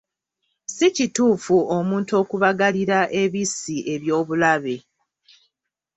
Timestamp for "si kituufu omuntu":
0.75-2.11